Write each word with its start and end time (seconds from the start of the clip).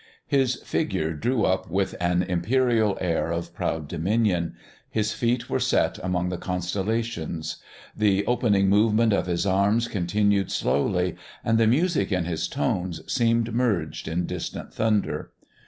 His 0.25 0.55
figure 0.63 1.13
drew 1.13 1.45
up 1.45 1.69
with 1.69 1.93
an 1.99 2.23
imperial 2.23 2.97
air 2.99 3.29
of 3.31 3.53
proud 3.53 3.87
dominion. 3.87 4.55
His 4.89 5.13
feet 5.13 5.47
were 5.47 5.59
set 5.59 5.99
among 6.01 6.29
the 6.29 6.39
constellations. 6.39 7.57
The 7.95 8.25
opening 8.25 8.67
movement 8.67 9.13
of 9.13 9.27
his 9.27 9.45
arms 9.45 9.87
continued 9.87 10.51
slowly. 10.51 11.17
And 11.45 11.59
the 11.59 11.67
music 11.67 12.11
in 12.11 12.25
his 12.25 12.47
tones 12.47 13.01
seemed 13.05 13.53
merged 13.53 14.07
in 14.07 14.25
distant 14.25 14.73
thunder. 14.73 15.33